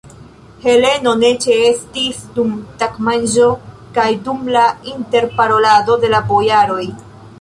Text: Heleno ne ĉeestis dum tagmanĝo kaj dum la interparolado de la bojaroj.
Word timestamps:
Heleno 0.61 1.11
ne 1.23 1.29
ĉeestis 1.43 2.23
dum 2.37 2.55
tagmanĝo 2.83 3.51
kaj 3.99 4.07
dum 4.29 4.41
la 4.57 4.65
interparolado 4.95 5.99
de 6.07 6.11
la 6.15 6.25
bojaroj. 6.33 6.83